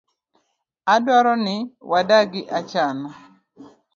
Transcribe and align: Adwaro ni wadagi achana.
Adwaro 0.93 1.33
ni 1.45 1.55
wadagi 1.91 2.41
achana. 2.57 3.09